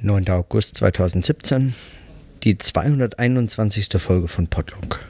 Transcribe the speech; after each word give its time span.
9. 0.00 0.28
August 0.30 0.76
2017, 0.76 1.74
die 2.42 2.58
221. 2.58 3.88
Folge 4.00 4.28
von 4.28 4.46
Podlog. 4.48 5.00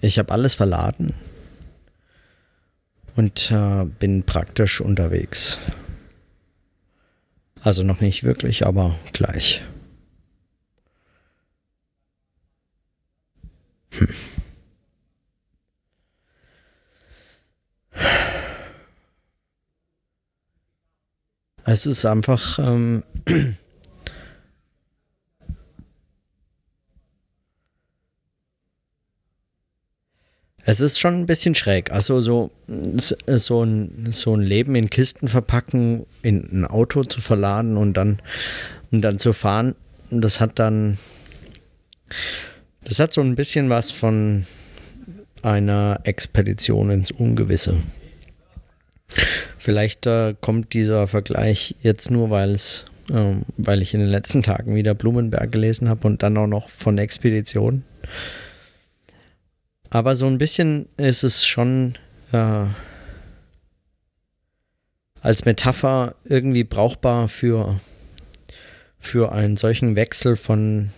Ich 0.00 0.18
habe 0.18 0.32
alles 0.32 0.54
verladen 0.54 1.14
und 3.16 3.50
äh, 3.50 3.84
bin 3.84 4.22
praktisch 4.22 4.80
unterwegs. 4.80 5.58
Also 7.62 7.82
noch 7.82 8.00
nicht 8.00 8.24
wirklich, 8.24 8.66
aber 8.66 8.96
gleich. 9.12 9.62
Hm. 13.92 14.08
Es 21.70 21.86
ist 21.86 22.04
einfach. 22.04 22.58
Ähm, 22.58 23.04
es 30.64 30.80
ist 30.80 30.98
schon 30.98 31.14
ein 31.14 31.26
bisschen 31.26 31.54
schräg. 31.54 31.92
Also 31.92 32.20
so, 32.22 32.50
so, 32.66 33.62
ein, 33.62 34.08
so 34.10 34.34
ein 34.34 34.40
Leben 34.40 34.74
in 34.74 34.90
Kisten 34.90 35.28
verpacken, 35.28 36.06
in 36.22 36.42
ein 36.50 36.64
Auto 36.64 37.04
zu 37.04 37.20
verladen 37.20 37.76
und 37.76 37.94
dann, 37.94 38.20
und 38.90 39.02
dann 39.02 39.20
zu 39.20 39.32
fahren, 39.32 39.76
das 40.10 40.40
hat 40.40 40.58
dann. 40.58 40.98
Das 42.82 42.98
hat 42.98 43.12
so 43.12 43.20
ein 43.20 43.36
bisschen 43.36 43.70
was 43.70 43.92
von 43.92 44.44
einer 45.42 46.00
Expedition 46.02 46.90
ins 46.90 47.12
Ungewisse. 47.12 47.76
Vielleicht 49.60 50.06
äh, 50.06 50.34
kommt 50.40 50.72
dieser 50.72 51.06
Vergleich 51.06 51.76
jetzt 51.82 52.10
nur, 52.10 52.30
weil 52.30 52.52
es, 52.52 52.86
ähm, 53.10 53.42
weil 53.58 53.82
ich 53.82 53.92
in 53.92 54.00
den 54.00 54.08
letzten 54.08 54.42
Tagen 54.42 54.74
wieder 54.74 54.94
Blumenberg 54.94 55.52
gelesen 55.52 55.90
habe 55.90 56.06
und 56.06 56.22
dann 56.22 56.38
auch 56.38 56.46
noch 56.46 56.70
von 56.70 56.96
Expedition. 56.96 57.84
Aber 59.90 60.16
so 60.16 60.26
ein 60.26 60.38
bisschen 60.38 60.88
ist 60.96 61.24
es 61.24 61.44
schon 61.44 61.96
äh, 62.32 62.64
als 65.20 65.44
Metapher 65.44 66.14
irgendwie 66.24 66.64
brauchbar 66.64 67.28
für, 67.28 67.78
für 68.98 69.32
einen 69.32 69.58
solchen 69.58 69.94
Wechsel 69.94 70.36
von 70.36 70.88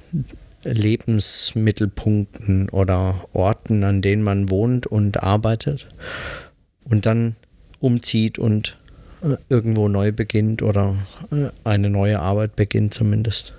Lebensmittelpunkten 0.62 2.68
oder 2.68 3.24
Orten, 3.32 3.82
an 3.82 4.02
denen 4.02 4.22
man 4.22 4.50
wohnt 4.50 4.86
und 4.86 5.20
arbeitet. 5.20 5.88
Und 6.84 7.06
dann 7.06 7.34
umzieht 7.82 8.38
und 8.38 8.76
äh, 9.22 9.36
irgendwo 9.48 9.88
neu 9.88 10.12
beginnt 10.12 10.62
oder 10.62 10.96
äh, 11.30 11.50
eine 11.64 11.90
neue 11.90 12.20
Arbeit 12.20 12.56
beginnt 12.56 12.94
zumindest. 12.94 13.54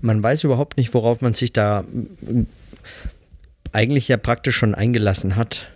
Man 0.00 0.22
weiß 0.22 0.44
überhaupt 0.44 0.76
nicht, 0.76 0.92
worauf 0.94 1.20
man 1.20 1.34
sich 1.34 1.52
da 1.52 1.80
äh, 1.80 2.44
eigentlich 3.72 4.08
ja 4.08 4.16
praktisch 4.16 4.56
schon 4.56 4.74
eingelassen 4.74 5.36
hat. 5.36 5.68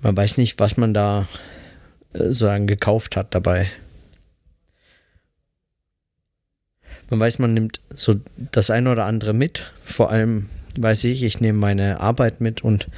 Man 0.00 0.16
weiß 0.16 0.38
nicht, 0.38 0.60
was 0.60 0.76
man 0.76 0.94
da 0.94 1.26
sozusagen 2.12 2.66
gekauft 2.66 3.16
hat 3.16 3.34
dabei. 3.34 3.68
Man 7.10 7.20
weiß, 7.20 7.38
man 7.38 7.54
nimmt 7.54 7.80
so 7.90 8.16
das 8.52 8.70
eine 8.70 8.92
oder 8.92 9.06
andere 9.06 9.32
mit. 9.32 9.72
Vor 9.82 10.10
allem 10.10 10.48
weiß 10.78 11.04
ich, 11.04 11.22
ich 11.22 11.40
nehme 11.40 11.58
meine 11.58 12.00
Arbeit 12.00 12.40
mit 12.40 12.62
und 12.62 12.88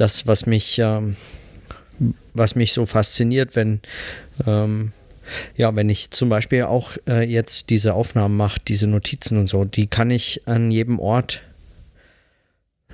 das, 0.00 0.26
was 0.26 0.46
mich, 0.46 0.78
ähm, 0.78 1.16
was 2.32 2.54
mich 2.54 2.72
so 2.72 2.86
fasziniert, 2.86 3.54
wenn, 3.54 3.80
ähm, 4.46 4.92
ja, 5.56 5.74
wenn 5.76 5.88
ich 5.88 6.10
zum 6.10 6.28
Beispiel 6.28 6.62
auch 6.62 6.96
äh, 7.06 7.22
jetzt 7.22 7.70
diese 7.70 7.94
Aufnahmen 7.94 8.36
mache, 8.36 8.60
diese 8.66 8.86
Notizen 8.86 9.38
und 9.38 9.46
so, 9.46 9.64
die 9.64 9.86
kann 9.86 10.10
ich 10.10 10.42
an 10.46 10.70
jedem 10.70 10.98
Ort 10.98 11.42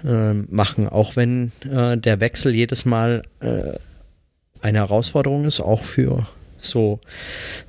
äh, 0.05 0.33
machen, 0.33 0.89
auch 0.89 1.17
wenn 1.17 1.53
äh, 1.71 1.97
der 1.97 2.21
Wechsel 2.21 2.55
jedes 2.55 2.85
Mal 2.85 3.23
äh, 3.41 3.75
eine 4.61 4.79
Herausforderung 4.79 5.45
ist, 5.45 5.61
auch 5.61 5.85
für 5.85 6.27
so 6.59 6.99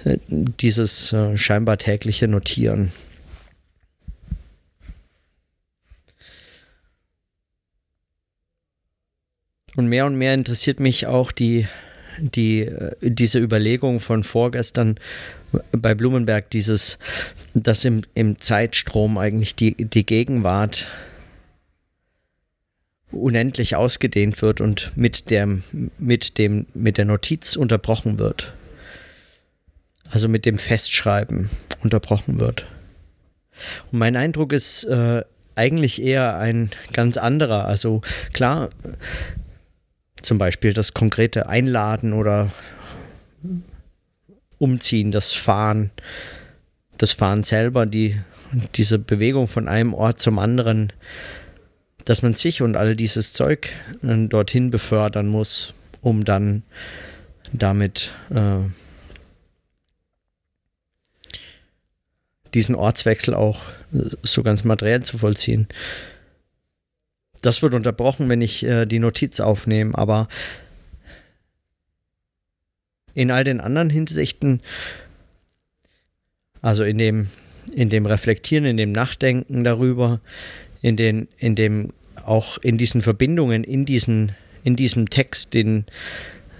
äh, 0.03 0.17
dieses 0.27 1.13
äh, 1.13 1.37
scheinbar 1.37 1.77
tägliche 1.77 2.27
Notieren. 2.27 2.91
Und 9.77 9.87
mehr 9.87 10.07
und 10.07 10.17
mehr 10.17 10.33
interessiert 10.33 10.79
mich 10.79 11.05
auch 11.05 11.31
die, 11.31 11.67
die, 12.19 12.61
äh, 12.61 12.95
diese 13.01 13.39
Überlegung 13.39 13.99
von 13.99 14.23
vorgestern 14.23 14.99
bei 15.71 15.93
Blumenberg, 15.93 16.49
dieses, 16.49 16.97
dass 17.53 17.85
im, 17.85 18.01
im 18.15 18.41
Zeitstrom 18.41 19.19
eigentlich 19.19 19.55
die, 19.55 19.75
die 19.75 20.05
Gegenwart 20.05 20.87
unendlich 23.11 23.75
ausgedehnt 23.75 24.41
wird 24.41 24.61
und 24.61 24.91
mit 24.97 25.29
dem, 25.29 25.63
mit 25.99 26.39
dem, 26.39 26.65
mit 26.73 26.97
der 26.97 27.05
Notiz 27.05 27.55
unterbrochen 27.55 28.17
wird. 28.17 28.53
Also 30.09 30.27
mit 30.27 30.45
dem 30.47 30.57
Festschreiben 30.57 31.51
unterbrochen 31.83 32.39
wird. 32.39 32.65
Und 33.91 33.99
mein 33.99 34.15
Eindruck 34.15 34.53
ist 34.53 34.85
äh, 34.85 35.23
eigentlich 35.53 36.01
eher 36.01 36.37
ein 36.37 36.71
ganz 36.93 37.17
anderer. 37.17 37.65
Also 37.65 38.01
klar, 38.33 38.69
zum 40.21 40.37
Beispiel 40.37 40.73
das 40.73 40.93
konkrete 40.93 41.47
Einladen 41.47 42.13
oder 42.13 42.51
Umziehen, 44.57 45.11
das 45.11 45.33
Fahren, 45.33 45.91
das 46.97 47.13
Fahren 47.13 47.43
selber, 47.43 47.85
die, 47.85 48.19
diese 48.75 48.97
Bewegung 48.97 49.47
von 49.47 49.67
einem 49.67 49.93
Ort 49.93 50.19
zum 50.19 50.39
anderen, 50.39 50.91
dass 52.05 52.21
man 52.21 52.33
sich 52.33 52.61
und 52.61 52.75
all 52.75 52.95
dieses 52.95 53.33
Zeug 53.33 53.69
äh, 54.01 54.27
dorthin 54.27 54.71
befördern 54.71 55.27
muss, 55.27 55.73
um 56.01 56.25
dann 56.25 56.63
damit 57.53 58.13
äh, 58.29 58.59
diesen 62.53 62.75
Ortswechsel 62.75 63.33
auch 63.33 63.61
so 64.23 64.43
ganz 64.43 64.63
materiell 64.63 65.03
zu 65.03 65.17
vollziehen. 65.17 65.67
Das 67.41 67.61
wird 67.61 67.73
unterbrochen, 67.73 68.29
wenn 68.29 68.41
ich 68.41 68.63
äh, 68.63 68.85
die 68.85 68.99
Notiz 68.99 69.39
aufnehme, 69.39 69.97
aber 69.97 70.27
in 73.13 73.31
all 73.31 73.43
den 73.43 73.61
anderen 73.61 73.89
Hinsichten, 73.89 74.61
also 76.61 76.83
in 76.83 76.97
dem, 76.97 77.27
in 77.73 77.89
dem 77.89 78.05
Reflektieren, 78.05 78.65
in 78.65 78.77
dem 78.77 78.91
Nachdenken 78.91 79.63
darüber, 79.63 80.21
in 80.81 80.97
den, 80.97 81.27
in 81.37 81.55
dem 81.55 81.93
auch 82.25 82.57
in 82.59 82.77
diesen 82.77 83.01
Verbindungen, 83.01 83.63
in 83.63 83.85
diesen, 83.85 84.33
in 84.63 84.75
diesem 84.75 85.09
Text, 85.09 85.53
den 85.53 85.85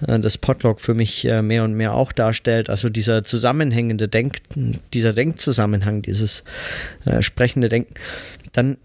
äh, 0.06 0.18
das 0.18 0.38
Podlog 0.38 0.80
für 0.80 0.94
mich 0.94 1.24
äh, 1.24 1.42
mehr 1.42 1.64
und 1.64 1.74
mehr 1.74 1.94
auch 1.94 2.12
darstellt, 2.12 2.70
also 2.70 2.88
dieser 2.88 3.24
zusammenhängende 3.24 4.08
Denk, 4.08 4.38
dieser 4.92 5.12
Denkzusammenhang, 5.12 6.02
dieses 6.02 6.44
äh, 7.04 7.22
sprechende 7.22 7.68
Denken, 7.68 7.94
dann 8.52 8.78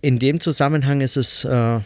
in 0.00 0.18
dem 0.18 0.40
Zusammenhang 0.40 1.00
ist 1.00 1.16
es, 1.16 1.44
äh, 1.44 1.80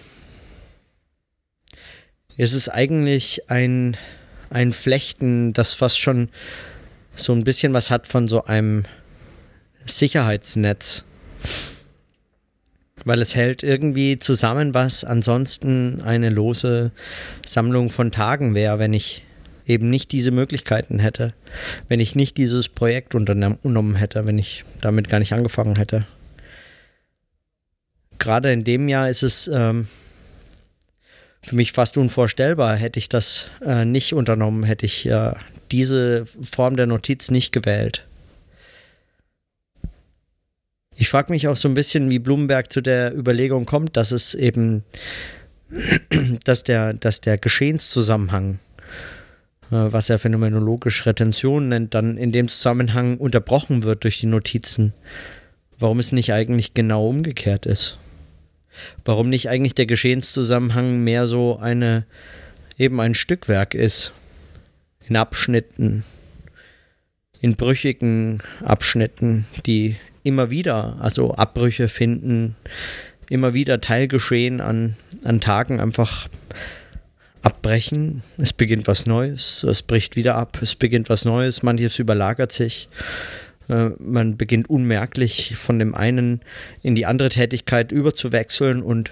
ist 2.36 2.54
es 2.54 2.69
eigentlich 2.69 3.50
ein, 3.50 3.97
ein 4.50 4.72
Flechten, 4.72 5.52
das 5.52 5.75
fast 5.75 5.98
schon 5.98 6.28
so 7.14 7.32
ein 7.32 7.44
bisschen 7.44 7.72
was 7.72 7.91
hat 7.91 8.06
von 8.06 8.28
so 8.28 8.44
einem 8.44 8.84
Sicherheitsnetz. 9.86 11.04
Weil 13.04 13.22
es 13.22 13.34
hält 13.34 13.62
irgendwie 13.62 14.19
zusammen, 14.19 14.75
was 14.75 15.05
ansonsten 15.05 16.02
eine 16.02 16.28
lose 16.28 16.90
Sammlung 17.46 17.88
von 17.88 18.11
Tagen 18.11 18.55
wäre, 18.55 18.78
wenn 18.78 18.93
ich 18.93 19.22
eben 19.66 19.90
nicht 19.90 20.12
diese 20.12 20.31
Möglichkeiten 20.31 20.99
hätte, 20.99 21.32
wenn 21.88 22.00
ich 22.00 22.14
nicht 22.14 22.37
dieses 22.37 22.69
Projekt 22.69 23.14
unternommen 23.14 23.94
hätte, 23.94 24.26
wenn 24.26 24.38
ich 24.38 24.64
damit 24.81 25.08
gar 25.08 25.19
nicht 25.19 25.32
angefangen 25.32 25.76
hätte 25.76 26.06
gerade 28.18 28.52
in 28.52 28.64
dem 28.64 28.88
Jahr 28.88 29.08
ist 29.10 29.22
es 29.22 29.48
ähm, 29.48 29.88
für 31.42 31.54
mich 31.54 31.72
fast 31.72 31.96
unvorstellbar. 31.96 32.76
Hätte 32.76 32.98
ich 32.98 33.08
das 33.08 33.48
äh, 33.64 33.84
nicht 33.84 34.14
unternommen, 34.14 34.64
hätte 34.64 34.86
ich 34.86 35.06
äh, 35.06 35.32
diese 35.70 36.26
Form 36.26 36.76
der 36.76 36.86
Notiz 36.86 37.30
nicht 37.30 37.52
gewählt. 37.52 38.06
Ich 40.98 41.08
frage 41.08 41.30
mich 41.30 41.46
auch 41.46 41.56
so 41.56 41.68
ein 41.68 41.74
bisschen, 41.74 42.08
wie 42.10 42.18
Blumenberg 42.18 42.72
zu 42.72 42.80
der 42.80 43.14
Überlegung 43.14 43.66
kommt, 43.66 43.96
dass 43.96 44.12
es 44.12 44.34
eben, 44.34 44.82
dass 46.44 46.64
der, 46.64 46.94
dass 46.94 47.20
der 47.20 47.36
Geschehenszusammenhang, 47.36 48.58
äh, 49.70 49.76
was 49.92 50.08
er 50.08 50.18
phänomenologisch 50.18 51.04
Retention 51.04 51.68
nennt, 51.68 51.94
dann 51.94 52.16
in 52.16 52.32
dem 52.32 52.48
Zusammenhang 52.48 53.18
unterbrochen 53.18 53.82
wird 53.82 54.04
durch 54.04 54.20
die 54.20 54.26
Notizen. 54.26 54.94
Warum 55.78 55.98
es 55.98 56.12
nicht 56.12 56.32
eigentlich 56.32 56.72
genau 56.72 57.06
umgekehrt 57.06 57.66
ist. 57.66 57.98
Warum 59.05 59.28
nicht 59.28 59.49
eigentlich 59.49 59.75
der 59.75 59.87
Geschehenszusammenhang 59.87 61.02
mehr 61.05 61.26
so 61.26 61.58
eine 61.58 62.06
eben 62.78 63.00
ein 63.00 63.14
Stückwerk 63.14 63.75
ist. 63.75 64.12
In 65.08 65.17
Abschnitten, 65.17 66.05
in 67.40 67.56
brüchigen 67.56 68.43
Abschnitten, 68.64 69.46
die 69.67 69.96
immer 70.25 70.50
wieder, 70.50 70.96
also 71.00 71.34
Abbrüche 71.34 71.88
finden, 71.88 72.56
immer 73.31 73.55
wieder 73.55 73.81
Teilgeschehen 73.81 74.61
an, 74.61 74.96
an 75.23 75.40
Tagen 75.40 75.81
einfach 75.81 76.28
abbrechen. 77.43 78.23
Es 78.38 78.52
beginnt 78.52 78.88
was 78.88 79.06
Neues, 79.06 79.62
es 79.62 79.82
bricht 79.82 80.17
wieder 80.17 80.34
ab, 80.34 80.58
es 80.61 80.75
beginnt 80.75 81.08
was 81.08 81.25
Neues, 81.25 81.62
manches 81.62 81.99
überlagert 82.00 82.50
sich. 82.50 82.88
Äh, 83.68 83.90
man 83.98 84.36
beginnt 84.36 84.70
unmerklich 84.70 85.56
von 85.56 85.78
dem 85.78 85.94
einen 85.94 86.40
in 86.82 86.94
die 86.94 87.06
andere 87.06 87.28
Tätigkeit 87.28 87.92
überzuwechseln 87.92 88.82
und, 88.82 89.10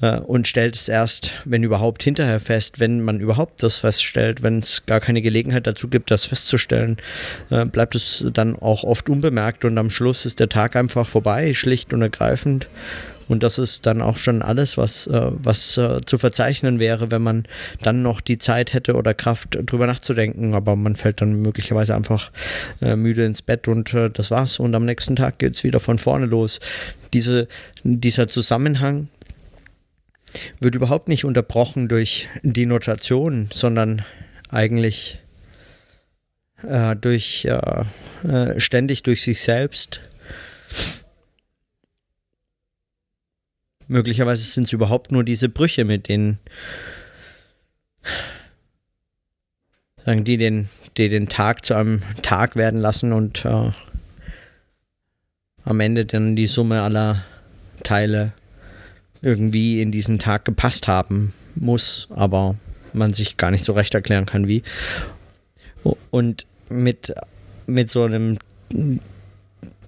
äh, 0.00 0.18
und 0.18 0.48
stellt 0.48 0.74
es 0.74 0.88
erst, 0.88 1.32
wenn 1.44 1.62
überhaupt, 1.62 2.02
hinterher 2.02 2.40
fest, 2.40 2.80
wenn 2.80 3.00
man 3.00 3.20
überhaupt 3.20 3.62
das 3.62 3.78
feststellt, 3.78 4.42
wenn 4.42 4.58
es 4.58 4.86
gar 4.86 5.00
keine 5.00 5.22
Gelegenheit 5.22 5.66
dazu 5.66 5.88
gibt, 5.88 6.10
das 6.10 6.24
festzustellen, 6.24 6.96
äh, 7.50 7.64
bleibt 7.64 7.94
es 7.94 8.26
dann 8.32 8.56
auch 8.56 8.84
oft 8.84 9.08
unbemerkt 9.08 9.64
und 9.64 9.78
am 9.78 9.90
Schluss 9.90 10.26
ist 10.26 10.40
der 10.40 10.48
Tag 10.48 10.76
einfach 10.76 11.06
vorbei, 11.06 11.54
schlicht 11.54 11.92
und 11.92 12.02
ergreifend. 12.02 12.68
Und 13.28 13.42
das 13.42 13.58
ist 13.58 13.86
dann 13.86 14.02
auch 14.02 14.16
schon 14.16 14.42
alles, 14.42 14.76
was, 14.76 15.06
äh, 15.06 15.30
was 15.32 15.76
äh, 15.76 16.00
zu 16.04 16.18
verzeichnen 16.18 16.78
wäre, 16.78 17.10
wenn 17.10 17.22
man 17.22 17.46
dann 17.82 18.02
noch 18.02 18.20
die 18.20 18.38
Zeit 18.38 18.72
hätte 18.74 18.94
oder 18.94 19.14
Kraft, 19.14 19.58
drüber 19.64 19.86
nachzudenken. 19.86 20.54
Aber 20.54 20.76
man 20.76 20.96
fällt 20.96 21.20
dann 21.20 21.40
möglicherweise 21.40 21.94
einfach 21.94 22.30
äh, 22.80 22.96
müde 22.96 23.24
ins 23.24 23.42
Bett 23.42 23.68
und 23.68 23.92
äh, 23.94 24.10
das 24.10 24.30
war's. 24.30 24.58
Und 24.58 24.74
am 24.74 24.84
nächsten 24.84 25.16
Tag 25.16 25.38
geht 25.38 25.54
es 25.54 25.64
wieder 25.64 25.80
von 25.80 25.98
vorne 25.98 26.26
los. 26.26 26.60
Diese, 27.12 27.48
dieser 27.82 28.28
Zusammenhang 28.28 29.08
wird 30.60 30.74
überhaupt 30.74 31.08
nicht 31.08 31.24
unterbrochen 31.24 31.88
durch 31.88 32.28
die 32.42 32.66
Notation, 32.66 33.48
sondern 33.52 34.02
eigentlich 34.50 35.18
äh, 36.62 36.96
durch 36.96 37.46
äh, 37.46 38.60
ständig 38.60 39.02
durch 39.02 39.22
sich 39.22 39.42
selbst 39.42 40.00
Möglicherweise 43.94 44.42
sind 44.42 44.64
es 44.64 44.72
überhaupt 44.72 45.12
nur 45.12 45.22
diese 45.22 45.48
Brüche, 45.48 45.84
mit 45.84 46.08
denen 46.08 46.40
sagen 50.04 50.24
die 50.24 50.36
den, 50.36 50.68
die 50.96 51.08
den 51.08 51.28
Tag 51.28 51.64
zu 51.64 51.74
einem 51.74 52.02
Tag 52.20 52.56
werden 52.56 52.80
lassen 52.80 53.12
und 53.12 53.44
äh, 53.44 53.70
am 55.64 55.78
Ende 55.78 56.06
dann 56.06 56.34
die 56.34 56.48
Summe 56.48 56.82
aller 56.82 57.24
Teile 57.84 58.32
irgendwie 59.22 59.80
in 59.80 59.92
diesen 59.92 60.18
Tag 60.18 60.44
gepasst 60.44 60.88
haben 60.88 61.32
muss, 61.54 62.08
aber 62.10 62.56
man 62.94 63.12
sich 63.12 63.36
gar 63.36 63.52
nicht 63.52 63.62
so 63.62 63.74
recht 63.74 63.94
erklären 63.94 64.26
kann, 64.26 64.48
wie. 64.48 64.64
Und 66.10 66.46
mit, 66.68 67.14
mit 67.68 67.90
so 67.90 68.02
einem 68.02 68.38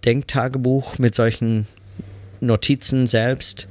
Denktagebuch, 0.05 0.97
mit 1.01 1.17
solchen 1.17 1.67
Notizen 2.41 3.07
selbst 3.07 3.69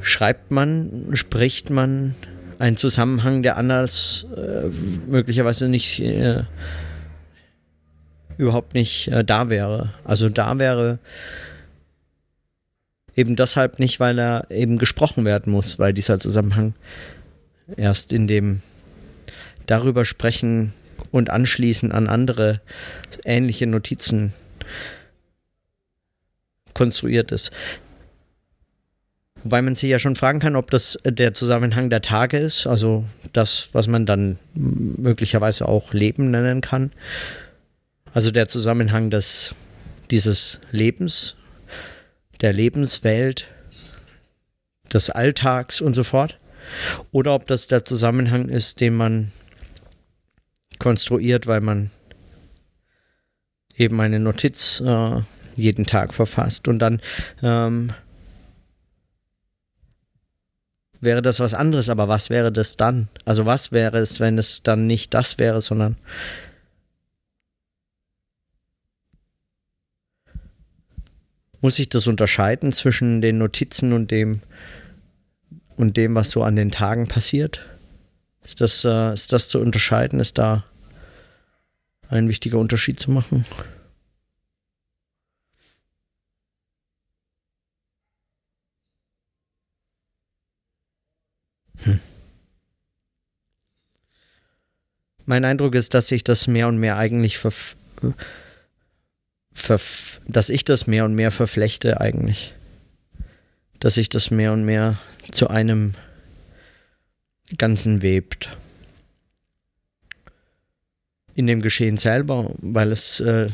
schreibt 0.00 0.50
man, 0.50 1.10
spricht 1.14 1.70
man 1.70 2.14
einen 2.58 2.76
Zusammenhang, 2.76 3.42
der 3.42 3.56
anders 3.56 4.26
äh, 4.36 4.68
möglicherweise 5.08 5.68
nicht 5.68 6.00
äh, 6.00 6.44
überhaupt 8.36 8.74
nicht 8.74 9.08
äh, 9.08 9.24
da 9.24 9.48
wäre. 9.48 9.90
Also 10.04 10.28
da 10.28 10.58
wäre 10.58 10.98
eben 13.16 13.36
deshalb 13.36 13.78
nicht, 13.78 14.00
weil 14.00 14.18
er 14.18 14.50
eben 14.50 14.78
gesprochen 14.78 15.24
werden 15.24 15.52
muss, 15.52 15.78
weil 15.78 15.92
dieser 15.92 16.18
Zusammenhang 16.18 16.74
erst 17.76 18.12
in 18.12 18.26
dem 18.26 18.62
darüber 19.66 20.04
sprechen 20.04 20.72
und 21.10 21.30
anschließen 21.30 21.92
an 21.92 22.08
andere 22.08 22.60
ähnliche 23.24 23.66
Notizen 23.66 24.32
konstruiert 26.74 27.32
ist. 27.32 27.50
Wobei 29.42 29.60
man 29.60 29.74
sich 29.74 29.90
ja 29.90 29.98
schon 29.98 30.16
fragen 30.16 30.40
kann, 30.40 30.56
ob 30.56 30.70
das 30.70 30.98
der 31.04 31.34
Zusammenhang 31.34 31.90
der 31.90 32.00
Tage 32.00 32.38
ist, 32.38 32.66
also 32.66 33.04
das, 33.34 33.68
was 33.72 33.86
man 33.86 34.06
dann 34.06 34.38
möglicherweise 34.54 35.68
auch 35.68 35.92
Leben 35.92 36.30
nennen 36.30 36.62
kann. 36.62 36.92
Also 38.14 38.30
der 38.30 38.48
Zusammenhang 38.48 39.10
des, 39.10 39.54
dieses 40.10 40.60
Lebens, 40.70 41.36
der 42.40 42.54
Lebenswelt, 42.54 43.48
des 44.94 45.10
Alltags 45.10 45.80
und 45.80 45.92
so 45.94 46.04
fort. 46.04 46.38
Oder 47.12 47.34
ob 47.34 47.46
das 47.46 47.66
der 47.66 47.84
Zusammenhang 47.84 48.48
ist, 48.48 48.80
den 48.80 48.94
man 48.94 49.32
konstruiert, 50.78 51.46
weil 51.46 51.60
man 51.60 51.90
eben 53.76 54.00
eine 54.00 54.20
Notiz 54.20 54.80
äh, 54.80 55.20
jeden 55.56 55.86
Tag 55.86 56.14
verfasst. 56.14 56.68
Und 56.68 56.78
dann 56.78 57.00
ähm, 57.42 57.92
wäre 61.00 61.22
das 61.22 61.40
was 61.40 61.54
anderes, 61.54 61.88
aber 61.88 62.08
was 62.08 62.30
wäre 62.30 62.50
das 62.50 62.76
dann? 62.76 63.08
Also 63.24 63.46
was 63.46 63.72
wäre 63.72 63.98
es, 63.98 64.20
wenn 64.20 64.38
es 64.38 64.62
dann 64.62 64.86
nicht 64.86 65.14
das 65.14 65.38
wäre, 65.38 65.60
sondern 65.60 65.96
muss 71.60 71.78
ich 71.78 71.88
das 71.88 72.06
unterscheiden 72.06 72.72
zwischen 72.72 73.20
den 73.20 73.38
Notizen 73.38 73.92
und 73.92 74.10
dem 74.10 74.40
und 75.76 75.96
dem, 75.96 76.14
was 76.14 76.30
so 76.30 76.42
an 76.42 76.56
den 76.56 76.70
Tagen 76.70 77.08
passiert? 77.08 77.64
Ist 78.44 78.60
das, 78.60 78.84
äh, 78.84 79.12
ist 79.14 79.32
das 79.32 79.48
zu 79.48 79.58
unterscheiden? 79.58 80.20
Ist 80.20 80.38
da 80.38 80.64
ein 82.08 82.28
wichtiger 82.28 82.58
Unterschied 82.58 83.00
zu 83.00 83.10
machen? 83.10 83.44
Hm. 91.84 92.00
Mein 95.26 95.44
Eindruck 95.44 95.74
ist, 95.74 95.94
dass 95.94 96.08
sich 96.08 96.22
das 96.22 96.46
mehr 96.46 96.68
und 96.68 96.78
mehr 96.78 96.96
eigentlich 96.96 97.38
verf 97.38 97.76
verf 99.52 100.20
dass 100.26 100.48
ich 100.48 100.64
das 100.64 100.86
mehr 100.86 101.04
und 101.04 101.14
mehr 101.14 101.30
verflechte 101.30 102.00
eigentlich. 102.00 102.54
Dass 103.78 103.94
sich 103.94 104.08
das 104.08 104.30
mehr 104.30 104.52
und 104.52 104.64
mehr 104.64 104.98
zu 105.30 105.48
einem 105.48 105.94
Ganzen 107.58 108.02
webt. 108.02 108.48
In 111.34 111.46
dem 111.46 111.62
Geschehen 111.62 111.96
selber, 111.96 112.54
weil 112.58 112.92
es 112.92 113.20
äh, 113.20 113.48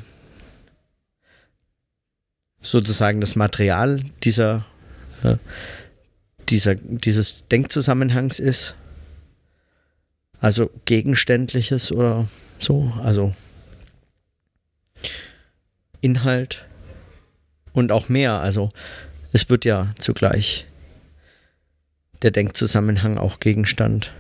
sozusagen 2.61 3.21
das 3.21 3.37
Material 3.37 4.05
dieser 4.23 4.65
äh, 5.23 5.37
dieser, 6.51 6.75
dieses 6.75 7.49
Denkzusammenhangs 7.49 8.39
ist. 8.39 8.75
Also 10.41 10.71
gegenständliches 10.87 11.93
oder 11.93 12.29
so, 12.59 12.93
also 13.03 13.35
Inhalt 16.01 16.65
und 17.73 17.93
auch 17.93 18.09
mehr. 18.09 18.41
Also 18.41 18.71
es 19.33 19.51
wird 19.51 19.65
ja 19.65 19.95
zugleich 19.99 20.67
der 22.23 22.31
Denkzusammenhang 22.31 23.19
auch 23.19 23.41
Gegenstand. 23.41 24.13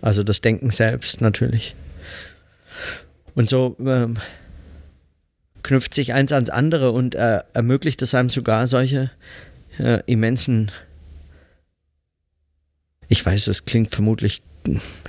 Also 0.00 0.22
das 0.22 0.40
Denken 0.40 0.70
selbst 0.70 1.20
natürlich. 1.20 1.74
Und 3.34 3.48
so 3.48 3.76
ähm, 3.80 4.18
knüpft 5.68 5.92
sich 5.92 6.14
eins 6.14 6.32
ans 6.32 6.48
andere 6.48 6.92
und 6.92 7.14
äh, 7.14 7.40
ermöglicht 7.52 8.00
es 8.00 8.14
einem 8.14 8.30
sogar 8.30 8.66
solche 8.66 9.10
äh, 9.78 10.00
immensen. 10.06 10.72
Ich 13.08 13.24
weiß, 13.24 13.48
es 13.48 13.66
klingt 13.66 13.94
vermutlich 13.94 14.40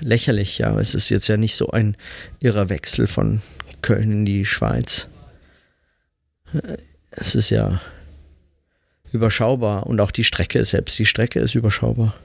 lächerlich, 0.02 0.58
ja, 0.58 0.68
aber 0.68 0.82
es 0.82 0.96
ist 0.96 1.08
jetzt 1.08 1.30
ja 1.30 1.38
nicht 1.38 1.56
so 1.56 1.70
ein 1.70 1.96
irrer 2.42 2.68
Wechsel 2.68 3.08
von 3.08 3.42
Köln 3.82 4.12
in 4.12 4.26
die 4.26 4.44
Schweiz. 4.44 5.08
Es 7.12 7.36
ist 7.36 7.52
ja 7.52 7.80
überschaubar 9.14 9.88
und 9.88 10.02
auch 10.02 10.12
die 10.12 10.26
Strecke 10.26 10.66
selbst, 10.66 11.00
die 11.00 11.06
Strecke 11.06 11.40
ist 11.40 11.56
überschaubar. 11.56 12.16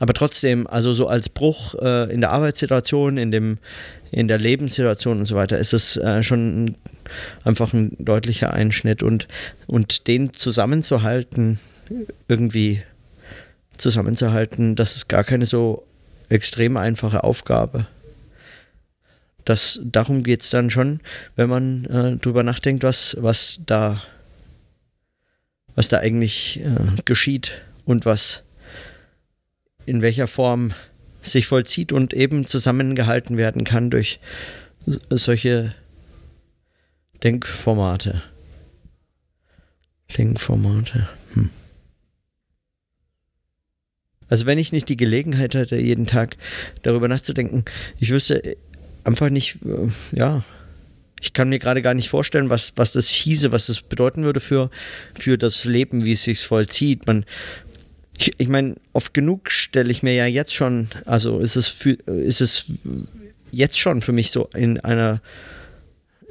Aber 0.00 0.14
trotzdem, 0.14 0.66
also 0.66 0.92
so 0.92 1.06
als 1.06 1.28
Bruch 1.28 1.76
äh, 1.76 2.12
in 2.12 2.20
der 2.20 2.32
Arbeitssituation, 2.32 3.18
in, 3.18 3.30
dem, 3.30 3.58
in 4.10 4.26
der 4.26 4.38
Lebenssituation 4.38 5.18
und 5.20 5.26
so 5.26 5.36
weiter, 5.36 5.58
ist 5.58 5.72
es 5.72 5.96
äh, 5.96 6.24
schon 6.24 6.76
einfach 7.44 7.72
ein 7.72 7.96
deutlicher 7.98 8.52
Einschnitt 8.52 9.02
und, 9.02 9.28
und 9.66 10.06
den 10.08 10.32
zusammenzuhalten, 10.32 11.58
irgendwie 12.28 12.82
zusammenzuhalten, 13.76 14.76
das 14.76 14.96
ist 14.96 15.08
gar 15.08 15.24
keine 15.24 15.46
so 15.46 15.86
extrem 16.28 16.76
einfache 16.76 17.24
Aufgabe. 17.24 17.86
Das, 19.44 19.80
darum 19.84 20.22
geht 20.22 20.42
es 20.42 20.50
dann 20.50 20.70
schon, 20.70 21.00
wenn 21.36 21.50
man 21.50 21.84
äh, 21.84 22.16
drüber 22.16 22.42
nachdenkt, 22.42 22.82
was, 22.82 23.16
was 23.20 23.60
da 23.66 24.00
was 25.74 25.88
da 25.88 25.98
eigentlich 25.98 26.60
äh, 26.60 27.02
geschieht 27.04 27.62
und 27.84 28.06
was 28.06 28.44
in 29.86 30.02
welcher 30.02 30.26
Form 30.26 30.72
sich 31.20 31.46
vollzieht 31.46 31.92
und 31.92 32.14
eben 32.14 32.46
zusammengehalten 32.46 33.36
werden 33.36 33.64
kann 33.64 33.90
durch 33.90 34.20
solche 35.10 35.74
Denkformate. 37.24 38.22
Denkformate. 40.16 41.08
Hm. 41.32 41.50
Also 44.28 44.46
wenn 44.46 44.58
ich 44.58 44.72
nicht 44.72 44.88
die 44.88 44.96
Gelegenheit 44.96 45.54
hätte, 45.54 45.76
jeden 45.76 46.06
Tag 46.06 46.36
darüber 46.82 47.08
nachzudenken, 47.08 47.64
ich 47.98 48.10
wüsste 48.10 48.56
einfach 49.04 49.30
nicht, 49.30 49.58
äh, 49.64 49.88
ja, 50.16 50.44
ich 51.20 51.32
kann 51.32 51.48
mir 51.48 51.58
gerade 51.58 51.80
gar 51.80 51.94
nicht 51.94 52.10
vorstellen, 52.10 52.50
was, 52.50 52.74
was 52.76 52.92
das 52.92 53.08
hieße, 53.08 53.52
was 53.52 53.66
das 53.66 53.80
bedeuten 53.80 54.24
würde 54.24 54.40
für, 54.40 54.70
für 55.18 55.38
das 55.38 55.64
Leben, 55.64 56.04
wie 56.04 56.12
es 56.12 56.24
sich 56.24 56.40
vollzieht. 56.40 57.06
Man, 57.06 57.24
ich, 58.18 58.34
ich 58.36 58.48
meine, 58.48 58.76
oft 58.92 59.14
genug 59.14 59.50
stelle 59.50 59.90
ich 59.90 60.02
mir 60.02 60.14
ja 60.14 60.26
jetzt 60.26 60.54
schon, 60.54 60.88
also 61.06 61.38
ist 61.38 61.56
es, 61.56 61.68
für, 61.68 61.92
ist 61.92 62.42
es 62.42 62.66
jetzt 63.50 63.78
schon 63.78 64.02
für 64.02 64.12
mich 64.12 64.30
so 64.30 64.50
in 64.54 64.78
einer, 64.80 65.22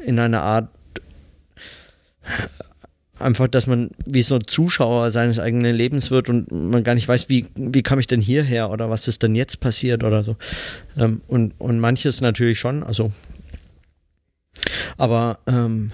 in 0.05 0.19
einer 0.19 0.41
Art 0.41 0.69
einfach, 3.19 3.47
dass 3.47 3.67
man 3.67 3.91
wie 4.05 4.23
so 4.23 4.35
ein 4.35 4.47
Zuschauer 4.47 5.11
seines 5.11 5.39
eigenen 5.39 5.75
Lebens 5.75 6.11
wird 6.11 6.29
und 6.29 6.51
man 6.51 6.83
gar 6.83 6.95
nicht 6.95 7.07
weiß, 7.07 7.29
wie, 7.29 7.47
wie 7.55 7.83
kam 7.83 7.99
ich 7.99 8.07
denn 8.07 8.21
hierher 8.21 8.69
oder 8.69 8.89
was 8.89 9.07
ist 9.07 9.23
denn 9.23 9.35
jetzt 9.35 9.59
passiert 9.59 10.03
oder 10.03 10.23
so. 10.23 10.35
Ähm, 10.97 11.21
und, 11.27 11.53
und 11.59 11.79
manches 11.79 12.21
natürlich 12.21 12.59
schon, 12.59 12.83
also 12.83 13.11
aber 14.97 15.39
ähm, 15.47 15.91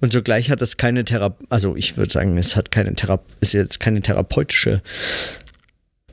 Und 0.00 0.12
zugleich 0.12 0.50
hat 0.50 0.62
es 0.62 0.76
keine 0.76 1.04
Therapie, 1.04 1.44
also 1.48 1.74
ich 1.74 1.96
würde 1.96 2.12
sagen, 2.12 2.38
es 2.38 2.54
hat 2.54 2.70
keine 2.70 2.94
Therapie, 2.94 3.32
ist 3.40 3.52
jetzt 3.52 3.80
keine 3.80 4.00
therapeutische, 4.00 4.80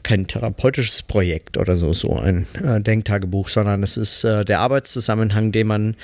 kein 0.06 0.28
therapeutisches 0.28 1.02
Projekt 1.02 1.58
oder 1.58 1.78
so, 1.78 1.94
so 1.94 2.16
ein 2.16 2.46
äh, 2.64 2.80
Denktagebuch, 2.80 3.48
sondern 3.48 3.82
es 3.82 3.98
ist 3.98 4.24
äh, 4.24 4.46
der 4.46 4.60
Arbeitszusammenhang, 4.60 5.52
den 5.52 5.66
man 5.66 5.96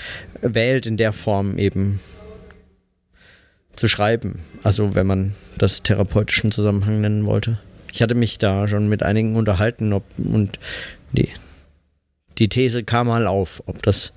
wählt, 0.41 0.87
in 0.87 0.97
der 0.97 1.13
Form 1.13 1.59
eben 1.59 1.99
zu 3.75 3.87
schreiben. 3.87 4.39
Also 4.63 4.95
wenn 4.95 5.05
man 5.05 5.35
das 5.57 5.83
therapeutischen 5.83 6.51
Zusammenhang 6.51 6.99
nennen 6.99 7.27
wollte. 7.27 7.59
Ich 7.93 8.01
hatte 8.01 8.15
mich 8.15 8.39
da 8.39 8.67
schon 8.67 8.89
mit 8.89 9.03
einigen 9.03 9.35
unterhalten 9.35 9.93
ob, 9.93 10.03
und 10.17 10.57
die, 11.11 11.29
die 12.39 12.49
These 12.49 12.83
kam 12.83 13.05
mal 13.07 13.27
auf, 13.27 13.61
ob 13.67 13.83
das 13.83 14.13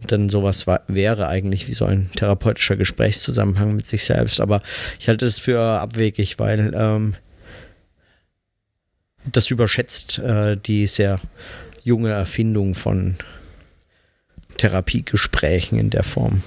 dann 0.00 0.28
sowas 0.28 0.66
war, 0.66 0.82
wäre 0.88 1.28
eigentlich 1.28 1.68
wie 1.68 1.74
so 1.74 1.84
ein 1.84 2.10
therapeutischer 2.16 2.76
Gesprächszusammenhang 2.76 3.76
mit 3.76 3.86
sich 3.86 4.04
selbst. 4.04 4.40
Aber 4.40 4.60
ich 4.98 5.08
halte 5.08 5.24
es 5.24 5.38
für 5.38 5.60
abwegig, 5.60 6.40
weil 6.40 6.74
ähm, 6.74 7.14
das 9.24 9.50
überschätzt 9.50 10.18
äh, 10.18 10.56
die 10.56 10.86
sehr 10.86 11.20
junge 11.82 12.10
Erfindung 12.10 12.74
von 12.74 13.16
Therapiegesprächen 14.56 15.78
in 15.78 15.90
der 15.90 16.04
Form. 16.04 16.42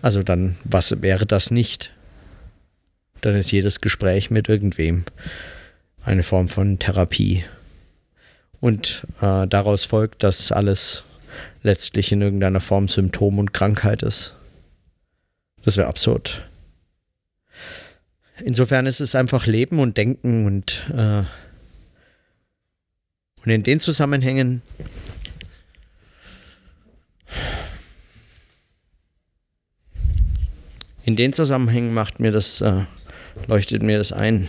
Also 0.00 0.22
dann, 0.22 0.56
was 0.64 1.02
wäre 1.02 1.26
das 1.26 1.50
nicht? 1.50 1.92
Dann 3.20 3.36
ist 3.36 3.52
jedes 3.52 3.80
Gespräch 3.80 4.30
mit 4.30 4.48
irgendwem 4.48 5.04
eine 6.04 6.24
Form 6.24 6.48
von 6.48 6.78
Therapie. 6.78 7.44
Und 8.60 9.06
äh, 9.20 9.46
daraus 9.46 9.84
folgt, 9.84 10.22
dass 10.22 10.52
alles 10.52 11.04
letztlich 11.62 12.12
in 12.12 12.20
irgendeiner 12.20 12.60
Form 12.60 12.88
Symptom 12.88 13.38
und 13.38 13.52
Krankheit 13.52 14.02
ist. 14.02 14.34
Das 15.64 15.76
wäre 15.76 15.88
absurd. 15.88 16.42
Insofern 18.40 18.86
ist 18.86 19.00
es 19.00 19.14
einfach 19.14 19.46
Leben 19.46 19.78
und 19.78 19.96
Denken 19.96 20.46
und, 20.46 20.90
äh, 20.92 21.24
und 23.44 23.50
in 23.50 23.62
den 23.62 23.80
Zusammenhängen 23.80 24.62
in 31.04 31.16
den 31.16 31.32
Zusammenhängen 31.32 31.92
macht 31.92 32.20
mir 32.20 32.30
das, 32.30 32.60
äh, 32.60 32.84
leuchtet 33.46 33.82
mir 33.82 33.98
das 33.98 34.12
ein. 34.12 34.48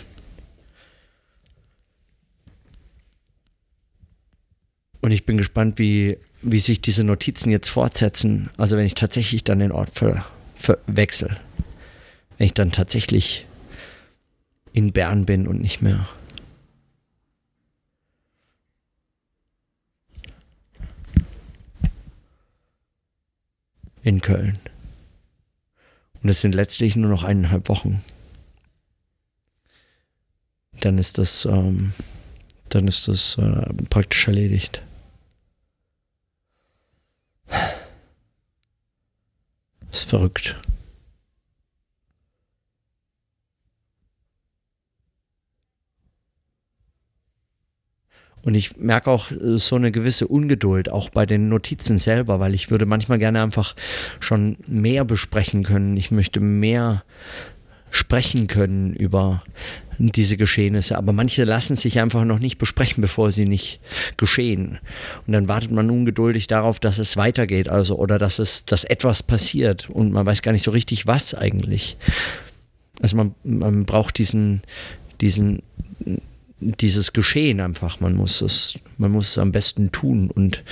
Und 5.02 5.12
ich 5.12 5.26
bin 5.26 5.38
gespannt, 5.38 5.80
wie 5.80 6.18
wie 6.44 6.60
sich 6.60 6.82
diese 6.82 7.04
Notizen 7.04 7.50
jetzt 7.50 7.70
fortsetzen. 7.70 8.50
Also 8.58 8.78
wenn 8.78 8.86
ich 8.86 8.96
tatsächlich 8.96 9.44
dann 9.44 9.60
den 9.60 9.72
Ort 9.72 9.90
ver, 9.92 10.26
verwechsel. 10.56 11.38
Wenn 12.38 12.46
ich 12.48 12.54
dann 12.54 12.72
tatsächlich 12.72 13.46
in 14.74 14.92
Bern 14.92 15.26
bin 15.26 15.48
und 15.48 15.62
nicht 15.62 15.82
mehr. 15.82 16.08
In 24.02 24.20
Köln. 24.20 24.60
Und 26.22 26.30
es 26.30 26.42
sind 26.42 26.56
letztlich 26.56 26.96
nur 26.96 27.10
noch 27.10 27.24
eineinhalb 27.24 27.70
Wochen. 27.70 28.04
Dann 30.82 30.98
ist 30.98 31.18
das, 31.18 31.46
ähm, 31.46 31.94
dann 32.70 32.88
ist 32.88 33.08
das 33.08 33.38
äh, 33.38 33.74
praktisch 33.90 34.28
erledigt. 34.28 34.82
Das 39.92 40.00
ist 40.02 40.10
verrückt. 40.10 40.56
Und 48.44 48.56
ich 48.56 48.78
merke 48.78 49.10
auch 49.10 49.32
äh, 49.32 49.58
so 49.58 49.76
eine 49.76 49.92
gewisse 49.92 50.28
Ungeduld, 50.28 50.90
auch 50.90 51.10
bei 51.10 51.26
den 51.26 51.50
Notizen 51.50 52.00
selber, 52.00 52.40
weil 52.40 52.54
ich 52.54 52.70
würde 52.70 52.86
manchmal 52.86 53.20
gerne 53.20 53.42
einfach 53.42 53.76
schon 54.20 54.58
mehr 54.68 55.06
besprechen 55.06 55.64
können. 55.64 55.98
Ich 55.98 56.12
möchte 56.12 56.40
mehr 56.40 57.04
sprechen 57.90 58.48
können 58.48 58.94
über 58.96 59.44
diese 60.00 60.38
Geschehnisse. 60.38 60.98
Aber 60.98 61.14
manche 61.14 61.44
lassen 61.44 61.76
sich 61.76 62.00
einfach 62.00 62.26
noch 62.26 62.40
nicht 62.40 62.58
besprechen, 62.58 63.02
bevor 63.02 63.32
sie 63.32 63.46
nicht 63.46 63.80
geschehen. 64.18 64.80
Und 65.28 65.34
dann 65.34 65.48
wartet 65.48 65.72
man 65.72 65.90
ungeduldig 65.90 66.48
darauf, 66.48 66.80
dass 66.80 66.98
es 66.98 67.18
weitergeht, 67.18 67.70
also 67.70 67.98
oder 67.98 68.18
dass 68.18 68.40
es, 68.40 68.66
dass 68.66 68.84
etwas 68.84 69.24
passiert 69.24 69.90
und 69.90 70.12
man 70.12 70.26
weiß 70.26 70.42
gar 70.42 70.52
nicht 70.52 70.64
so 70.64 70.72
richtig, 70.72 71.08
was 71.08 71.36
eigentlich. 71.36 71.98
Also 73.02 73.16
man, 73.16 73.36
man 73.44 73.86
braucht 73.86 74.18
diesen, 74.18 74.62
diesen 75.22 75.62
dieses 76.72 77.14
Geschehen 77.14 77.60
einfach. 77.60 78.00
Man 78.00 78.16
muss 78.16 78.42
es, 78.42 78.80
man 78.98 79.12
muss 79.12 79.32
es 79.32 79.38
am 79.38 79.52
besten 79.52 79.92
tun. 79.92 80.30
Und 80.30 80.64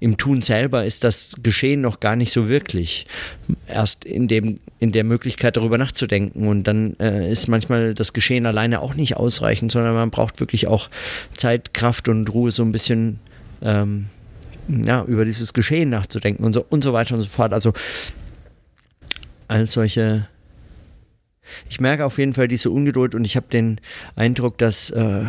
im 0.00 0.16
Tun 0.16 0.42
selber 0.42 0.84
ist 0.84 1.04
das 1.04 1.36
Geschehen 1.42 1.80
noch 1.80 2.00
gar 2.00 2.16
nicht 2.16 2.32
so 2.32 2.48
wirklich. 2.48 3.06
Erst 3.66 4.04
in 4.04 4.28
dem, 4.28 4.60
in 4.78 4.92
der 4.92 5.04
Möglichkeit 5.04 5.56
darüber 5.56 5.78
nachzudenken. 5.78 6.46
Und 6.48 6.64
dann 6.64 6.98
äh, 6.98 7.30
ist 7.30 7.48
manchmal 7.48 7.94
das 7.94 8.12
Geschehen 8.12 8.46
alleine 8.46 8.80
auch 8.80 8.94
nicht 8.94 9.16
ausreichend, 9.16 9.72
sondern 9.72 9.94
man 9.94 10.10
braucht 10.10 10.40
wirklich 10.40 10.66
auch 10.66 10.90
Zeit, 11.36 11.74
Kraft 11.74 12.08
und 12.08 12.32
Ruhe, 12.32 12.50
so 12.50 12.62
ein 12.62 12.72
bisschen 12.72 13.20
ähm, 13.62 14.06
ja, 14.68 15.04
über 15.04 15.24
dieses 15.24 15.52
Geschehen 15.52 15.90
nachzudenken 15.90 16.44
und 16.44 16.54
so 16.54 16.64
und 16.68 16.82
so 16.82 16.92
weiter 16.92 17.14
und 17.14 17.20
so 17.20 17.28
fort. 17.28 17.52
Also 17.52 17.72
all 19.48 19.66
solche 19.66 20.26
ich 21.68 21.80
merke 21.80 22.04
auf 22.04 22.18
jeden 22.18 22.34
Fall 22.34 22.48
diese 22.48 22.70
Ungeduld 22.70 23.14
und 23.14 23.24
ich 23.24 23.36
habe 23.36 23.46
den 23.50 23.80
Eindruck, 24.16 24.58
dass, 24.58 24.90
äh, 24.90 25.24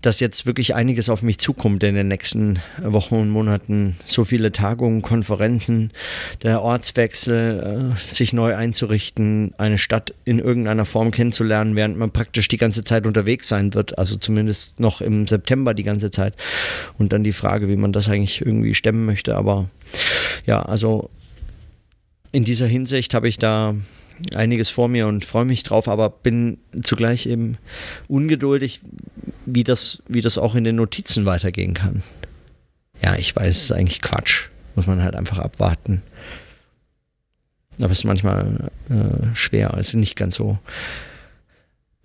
dass 0.00 0.20
jetzt 0.20 0.46
wirklich 0.46 0.74
einiges 0.76 1.08
auf 1.08 1.22
mich 1.22 1.38
zukommt 1.38 1.82
in 1.82 1.96
den 1.96 2.06
nächsten 2.06 2.60
Wochen 2.80 3.16
und 3.16 3.30
Monaten. 3.30 3.96
So 4.04 4.24
viele 4.24 4.52
Tagungen, 4.52 5.02
Konferenzen, 5.02 5.90
der 6.42 6.62
Ortswechsel, 6.62 7.94
äh, 7.96 8.00
sich 8.00 8.32
neu 8.32 8.54
einzurichten, 8.54 9.54
eine 9.58 9.76
Stadt 9.76 10.14
in 10.24 10.38
irgendeiner 10.38 10.84
Form 10.84 11.10
kennenzulernen, 11.10 11.74
während 11.74 11.98
man 11.98 12.12
praktisch 12.12 12.46
die 12.46 12.58
ganze 12.58 12.84
Zeit 12.84 13.06
unterwegs 13.06 13.48
sein 13.48 13.74
wird, 13.74 13.98
also 13.98 14.16
zumindest 14.16 14.78
noch 14.78 15.00
im 15.00 15.26
September 15.26 15.74
die 15.74 15.82
ganze 15.82 16.10
Zeit. 16.12 16.34
Und 16.96 17.12
dann 17.12 17.24
die 17.24 17.32
Frage, 17.32 17.68
wie 17.68 17.76
man 17.76 17.92
das 17.92 18.08
eigentlich 18.08 18.40
irgendwie 18.40 18.74
stemmen 18.74 19.04
möchte. 19.04 19.36
Aber 19.36 19.68
ja, 20.46 20.62
also 20.62 21.10
in 22.32 22.44
dieser 22.44 22.66
Hinsicht 22.66 23.14
habe 23.14 23.28
ich 23.28 23.38
da 23.38 23.74
einiges 24.34 24.68
vor 24.68 24.88
mir 24.88 25.06
und 25.06 25.24
freue 25.24 25.44
mich 25.44 25.62
drauf, 25.62 25.88
aber 25.88 26.10
bin 26.10 26.58
zugleich 26.82 27.26
eben 27.26 27.58
ungeduldig, 28.08 28.80
wie 29.46 29.64
das, 29.64 30.02
wie 30.08 30.20
das 30.20 30.38
auch 30.38 30.54
in 30.54 30.64
den 30.64 30.76
Notizen 30.76 31.24
weitergehen 31.24 31.74
kann. 31.74 32.02
Ja, 33.00 33.16
ich 33.16 33.34
weiß, 33.34 33.56
es 33.56 33.62
ist 33.64 33.72
eigentlich 33.72 34.02
Quatsch. 34.02 34.48
Muss 34.74 34.86
man 34.86 35.02
halt 35.02 35.14
einfach 35.14 35.38
abwarten. 35.38 36.02
Aber 37.80 37.92
es 37.92 37.98
ist 37.98 38.04
manchmal 38.04 38.70
äh, 38.88 39.34
schwer, 39.34 39.74
also 39.74 39.98
nicht 39.98 40.16
ganz 40.16 40.34
so 40.34 40.58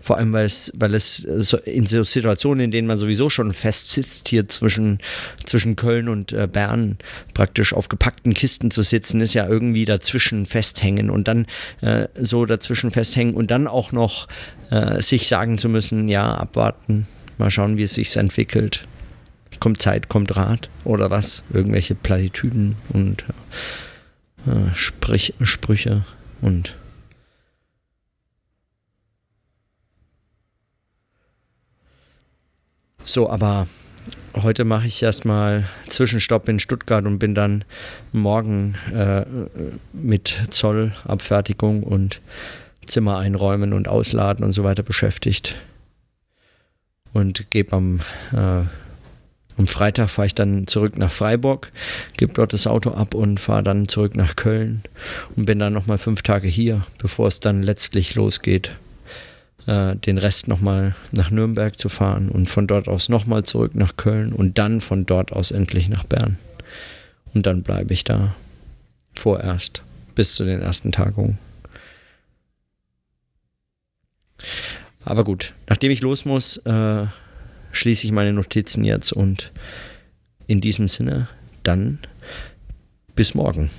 Vor 0.03 0.17
allem, 0.17 0.33
weil 0.33 0.43
es, 0.43 0.69
weil 0.75 0.93
es 0.95 1.23
in 1.63 1.87
so 1.87 2.03
Situationen, 2.03 2.65
in 2.65 2.71
denen 2.71 2.89
man 2.89 2.97
sowieso 2.97 3.29
schon 3.29 3.53
festsitzt, 3.53 4.27
hier 4.27 4.49
zwischen, 4.49 4.99
zwischen 5.45 5.77
Köln 5.77 6.09
und 6.09 6.33
äh, 6.33 6.45
Bern 6.45 6.97
praktisch 7.33 7.71
auf 7.71 7.87
gepackten 7.87 8.33
Kisten 8.33 8.69
zu 8.69 8.83
sitzen, 8.83 9.21
ist 9.21 9.33
ja 9.33 9.47
irgendwie 9.47 9.85
dazwischen 9.85 10.45
festhängen 10.45 11.09
und 11.09 11.29
dann 11.29 11.45
äh, 11.79 12.09
so 12.19 12.45
dazwischen 12.45 12.91
festhängen 12.91 13.33
und 13.33 13.49
dann 13.49 13.65
auch 13.65 13.93
noch 13.93 14.27
äh, 14.71 15.01
sich 15.01 15.29
sagen 15.29 15.57
zu 15.57 15.69
müssen, 15.69 16.09
ja, 16.09 16.35
abwarten, 16.35 17.07
mal 17.37 17.49
schauen, 17.49 17.77
wie 17.77 17.83
es 17.83 17.93
sich 17.93 18.13
entwickelt. 18.17 18.85
Kommt 19.61 19.81
Zeit, 19.81 20.09
kommt 20.09 20.35
Rat 20.35 20.69
oder 20.83 21.11
was? 21.11 21.45
Irgendwelche 21.53 21.95
Platitüden 21.95 22.75
und 22.89 23.23
äh, 24.47 24.75
Sprich, 24.75 25.33
Sprüche 25.41 26.03
und 26.41 26.75
So, 33.05 33.29
aber 33.29 33.67
heute 34.33 34.63
mache 34.63 34.87
ich 34.87 35.03
erstmal 35.03 35.65
Zwischenstopp 35.87 36.47
in 36.47 36.59
Stuttgart 36.59 37.05
und 37.05 37.19
bin 37.19 37.35
dann 37.35 37.65
morgen 38.11 38.75
äh, 38.93 39.25
mit 39.91 40.47
Zollabfertigung 40.49 41.83
und 41.83 42.21
Zimmer 42.85 43.17
einräumen 43.17 43.73
und 43.73 43.87
ausladen 43.87 44.43
und 44.45 44.53
so 44.53 44.63
weiter 44.63 44.83
beschäftigt. 44.83 45.55
Und 47.11 47.51
gebe 47.51 47.75
am, 47.75 47.99
äh, 48.31 48.63
am 49.57 49.67
Freitag 49.67 50.09
fahre 50.09 50.25
ich 50.27 50.35
dann 50.35 50.65
zurück 50.65 50.97
nach 50.97 51.11
Freiburg, 51.11 51.71
gebe 52.17 52.33
dort 52.33 52.53
das 52.53 52.67
Auto 52.67 52.91
ab 52.91 53.13
und 53.13 53.39
fahre 53.39 53.63
dann 53.63 53.87
zurück 53.87 54.15
nach 54.15 54.35
Köln 54.35 54.81
und 55.35 55.45
bin 55.45 55.59
dann 55.59 55.73
nochmal 55.73 55.97
fünf 55.97 56.21
Tage 56.23 56.47
hier, 56.47 56.81
bevor 56.97 57.27
es 57.27 57.39
dann 57.39 57.63
letztlich 57.63 58.15
losgeht 58.15 58.75
äh, 59.67 59.95
den 59.95 60.17
Rest 60.17 60.47
nochmal 60.47 60.95
nach 61.11 61.31
Nürnberg 61.31 61.77
zu 61.77 61.89
fahren 61.89 62.29
und 62.29 62.49
von 62.49 62.67
dort 62.67 62.87
aus 62.87 63.09
nochmal 63.09 63.43
zurück 63.43 63.75
nach 63.75 63.97
Köln 63.97 64.33
und 64.33 64.57
dann 64.57 64.81
von 64.81 65.05
dort 65.05 65.31
aus 65.31 65.51
endlich 65.51 65.89
nach 65.89 66.03
Bern. 66.03 66.37
Und 67.33 67.45
dann 67.45 67.63
bleibe 67.63 67.93
ich 67.93 68.03
da 68.03 68.35
vorerst 69.15 69.83
bis 70.15 70.35
zu 70.35 70.43
den 70.43 70.61
ersten 70.61 70.91
Tagungen. 70.91 71.37
Aber 75.05 75.23
gut, 75.23 75.53
nachdem 75.67 75.91
ich 75.91 76.01
los 76.01 76.25
muss, 76.25 76.57
äh, 76.57 77.05
schließe 77.71 78.05
ich 78.05 78.11
meine 78.11 78.33
Notizen 78.33 78.83
jetzt 78.83 79.11
und 79.11 79.51
in 80.47 80.61
diesem 80.61 80.87
Sinne 80.87 81.27
dann 81.63 81.99
bis 83.15 83.33
morgen. 83.33 83.69